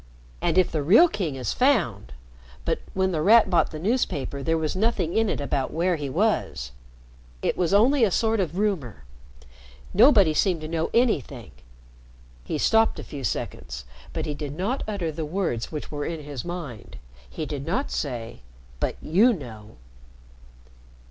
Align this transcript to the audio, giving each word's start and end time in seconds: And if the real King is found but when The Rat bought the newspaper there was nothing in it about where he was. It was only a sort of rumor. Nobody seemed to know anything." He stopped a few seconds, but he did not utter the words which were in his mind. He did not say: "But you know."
And 0.41 0.57
if 0.57 0.71
the 0.71 0.81
real 0.81 1.07
King 1.07 1.35
is 1.35 1.53
found 1.53 2.13
but 2.65 2.79
when 2.95 3.11
The 3.11 3.21
Rat 3.21 3.51
bought 3.51 3.69
the 3.69 3.77
newspaper 3.77 4.41
there 4.41 4.57
was 4.57 4.75
nothing 4.75 5.15
in 5.15 5.29
it 5.29 5.39
about 5.39 5.71
where 5.71 5.95
he 5.95 6.09
was. 6.09 6.71
It 7.43 7.55
was 7.55 7.71
only 7.71 8.03
a 8.03 8.09
sort 8.09 8.39
of 8.39 8.57
rumor. 8.57 9.03
Nobody 9.93 10.33
seemed 10.33 10.61
to 10.61 10.67
know 10.67 10.89
anything." 10.91 11.51
He 12.43 12.57
stopped 12.57 12.97
a 12.97 13.03
few 13.03 13.23
seconds, 13.23 13.85
but 14.11 14.25
he 14.25 14.33
did 14.33 14.55
not 14.57 14.81
utter 14.87 15.11
the 15.11 15.23
words 15.23 15.71
which 15.71 15.91
were 15.91 16.07
in 16.07 16.23
his 16.23 16.43
mind. 16.43 16.97
He 17.29 17.45
did 17.45 17.63
not 17.63 17.91
say: 17.91 18.39
"But 18.79 18.95
you 19.03 19.33
know." 19.33 19.75